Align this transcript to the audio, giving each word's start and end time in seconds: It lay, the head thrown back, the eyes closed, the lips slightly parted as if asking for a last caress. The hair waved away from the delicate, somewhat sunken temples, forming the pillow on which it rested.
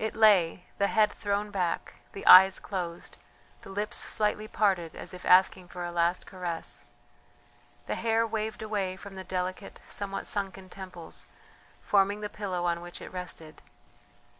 It 0.00 0.16
lay, 0.16 0.64
the 0.78 0.88
head 0.88 1.12
thrown 1.12 1.52
back, 1.52 2.00
the 2.10 2.26
eyes 2.26 2.58
closed, 2.58 3.18
the 3.62 3.70
lips 3.70 3.96
slightly 3.96 4.48
parted 4.48 4.96
as 4.96 5.14
if 5.14 5.24
asking 5.24 5.68
for 5.68 5.84
a 5.84 5.92
last 5.92 6.26
caress. 6.26 6.82
The 7.86 7.94
hair 7.94 8.26
waved 8.26 8.62
away 8.62 8.96
from 8.96 9.14
the 9.14 9.22
delicate, 9.22 9.78
somewhat 9.86 10.26
sunken 10.26 10.68
temples, 10.70 11.28
forming 11.80 12.20
the 12.20 12.28
pillow 12.28 12.64
on 12.66 12.80
which 12.80 13.00
it 13.00 13.12
rested. 13.12 13.62